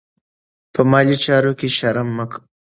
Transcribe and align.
په 0.73 0.81
مالي 0.91 1.17
چارو 1.25 1.51
کې 1.59 1.67
شرم 1.77 2.07
مه 2.17 2.25
کوئ. 2.31 2.43